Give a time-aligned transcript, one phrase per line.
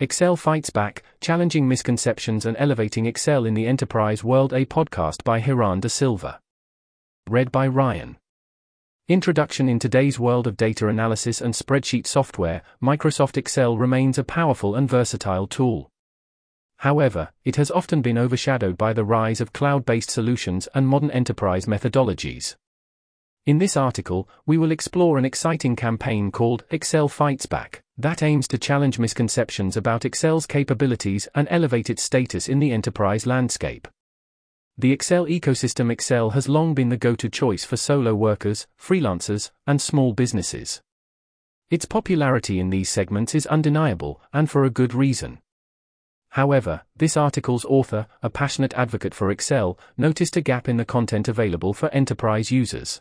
[0.00, 5.40] Excel Fights Back Challenging Misconceptions and Elevating Excel in the Enterprise World, a podcast by
[5.40, 6.38] Hiran De Silva.
[7.28, 8.16] Read by Ryan.
[9.08, 14.76] Introduction In today's world of data analysis and spreadsheet software, Microsoft Excel remains a powerful
[14.76, 15.90] and versatile tool.
[16.76, 21.10] However, it has often been overshadowed by the rise of cloud based solutions and modern
[21.10, 22.54] enterprise methodologies.
[23.48, 28.46] In this article, we will explore an exciting campaign called Excel Fights Back that aims
[28.48, 33.88] to challenge misconceptions about Excel's capabilities and elevate its status in the enterprise landscape.
[34.76, 39.50] The Excel ecosystem Excel has long been the go to choice for solo workers, freelancers,
[39.66, 40.82] and small businesses.
[41.70, 45.38] Its popularity in these segments is undeniable, and for a good reason.
[46.32, 51.28] However, this article's author, a passionate advocate for Excel, noticed a gap in the content
[51.28, 53.00] available for enterprise users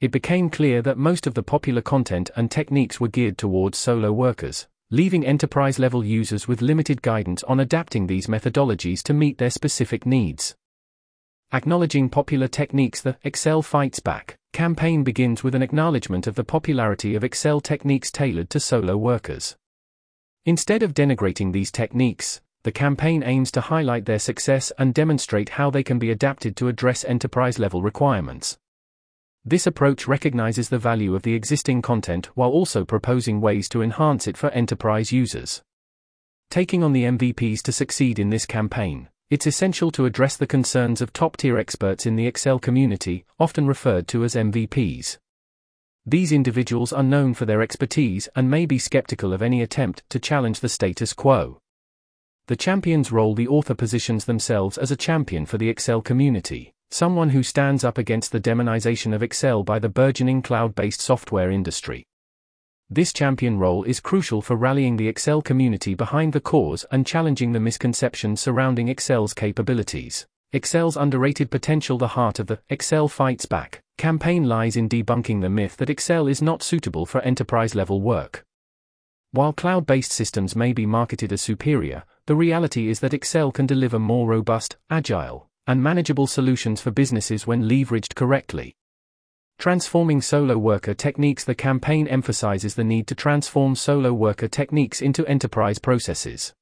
[0.00, 4.12] it became clear that most of the popular content and techniques were geared towards solo
[4.12, 9.50] workers, leaving enterprise level users with limited guidance on adapting these methodologies to meet their
[9.50, 10.54] specific needs.
[11.52, 17.14] Acknowledging popular techniques, the Excel Fights Back campaign begins with an acknowledgement of the popularity
[17.14, 19.56] of Excel techniques tailored to solo workers.
[20.44, 25.70] Instead of denigrating these techniques, the campaign aims to highlight their success and demonstrate how
[25.70, 28.58] they can be adapted to address enterprise level requirements.
[29.48, 34.26] This approach recognizes the value of the existing content while also proposing ways to enhance
[34.28, 35.62] it for enterprise users.
[36.50, 41.00] Taking on the MVPs to succeed in this campaign, it's essential to address the concerns
[41.00, 45.16] of top tier experts in the Excel community, often referred to as MVPs.
[46.04, 50.18] These individuals are known for their expertise and may be skeptical of any attempt to
[50.18, 51.58] challenge the status quo.
[52.48, 57.30] The champion's role the author positions themselves as a champion for the Excel community someone
[57.30, 62.04] who stands up against the demonization of Excel by the burgeoning cloud based software industry.
[62.90, 67.52] This champion role is crucial for rallying the Excel community behind the cause and challenging
[67.52, 70.26] the misconceptions surrounding Excel's capabilities.
[70.54, 75.50] Excel's underrated potential The heart of the Excel Fights Back campaign lies in debunking the
[75.50, 78.44] myth that Excel is not suitable for enterprise level work.
[79.32, 83.66] While cloud based systems may be marketed as superior, the reality is that Excel can
[83.66, 88.74] deliver more robust, agile, and manageable solutions for businesses when leveraged correctly.
[89.58, 95.26] Transforming solo worker techniques The campaign emphasizes the need to transform solo worker techniques into
[95.26, 96.54] enterprise processes.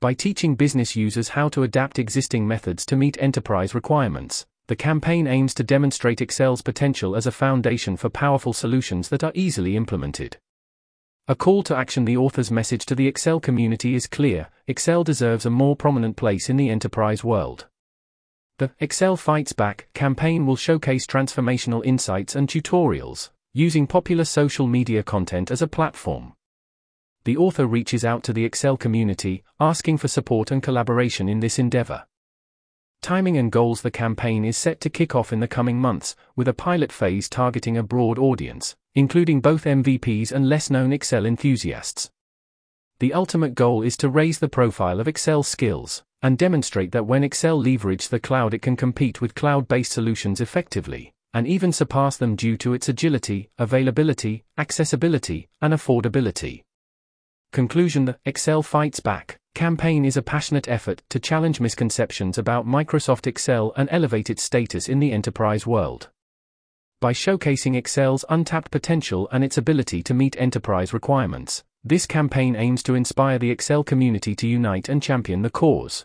[0.00, 5.28] By teaching business users how to adapt existing methods to meet enterprise requirements, the campaign
[5.28, 10.36] aims to demonstrate Excel's potential as a foundation for powerful solutions that are easily implemented.
[11.28, 15.46] A call to action The author's message to the Excel community is clear Excel deserves
[15.46, 17.66] a more prominent place in the enterprise world.
[18.58, 25.02] The Excel Fights Back campaign will showcase transformational insights and tutorials, using popular social media
[25.02, 26.32] content as a platform.
[27.24, 31.58] The author reaches out to the Excel community, asking for support and collaboration in this
[31.58, 32.06] endeavor.
[33.02, 36.48] Timing and goals The campaign is set to kick off in the coming months, with
[36.48, 42.10] a pilot phase targeting a broad audience, including both MVPs and less known Excel enthusiasts.
[43.00, 47.24] The ultimate goal is to raise the profile of Excel skills and demonstrate that when
[47.24, 52.16] Excel leverages the cloud, it can compete with cloud based solutions effectively, and even surpass
[52.16, 56.62] them due to its agility, availability, accessibility, and affordability.
[57.52, 63.26] Conclusion The Excel Fights Back campaign is a passionate effort to challenge misconceptions about Microsoft
[63.26, 66.10] Excel and elevate its status in the enterprise world.
[67.00, 72.82] By showcasing Excel's untapped potential and its ability to meet enterprise requirements, this campaign aims
[72.82, 76.04] to inspire the Excel community to unite and champion the cause.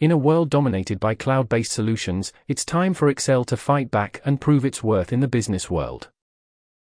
[0.00, 4.20] In a world dominated by cloud based solutions, it's time for Excel to fight back
[4.26, 6.10] and prove its worth in the business world.